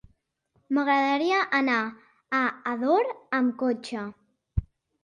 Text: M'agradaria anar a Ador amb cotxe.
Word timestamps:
M'agradaria 0.77 1.43
anar 1.59 1.77
a 2.39 2.41
Ador 2.73 3.13
amb 3.43 3.57
cotxe. 3.63 4.09